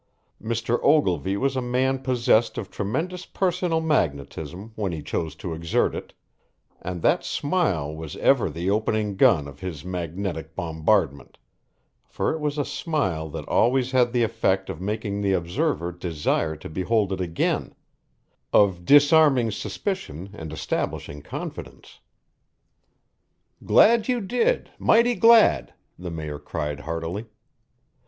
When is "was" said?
1.37-1.55, 7.95-8.15, 12.39-12.57